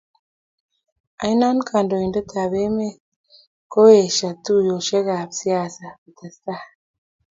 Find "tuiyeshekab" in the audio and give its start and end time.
4.45-5.29